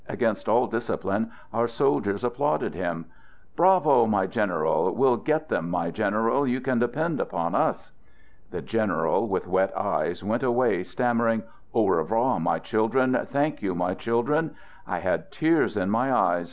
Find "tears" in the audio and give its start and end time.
15.31-15.77